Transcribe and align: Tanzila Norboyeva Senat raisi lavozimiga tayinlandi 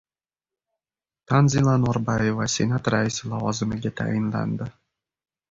Tanzila 1.31 1.75
Norboyeva 1.81 2.47
Senat 2.55 2.91
raisi 2.95 3.23
lavozimiga 3.35 3.93
tayinlandi 4.01 4.71